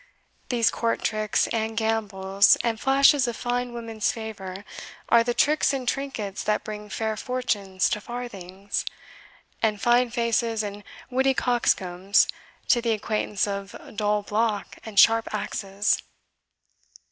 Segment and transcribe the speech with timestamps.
[0.49, 4.65] These court tricks, and gambols, and flashes of fine women's favour
[5.09, 8.83] are the tricks and trinkets that bring fair fortunes to farthings,
[9.61, 12.27] and fine faces and witty coxcombs
[12.69, 16.01] to the acquaintance of dull block and sharp axes."